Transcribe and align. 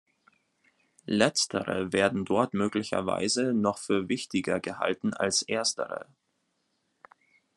Letztere 1.05 1.93
werden 1.93 2.25
dort 2.25 2.55
möglicherweise 2.55 3.53
noch 3.53 3.77
für 3.77 4.09
wichtiger 4.09 4.59
gehalten 4.59 5.13
als 5.13 5.43
Erstere. 5.43 6.07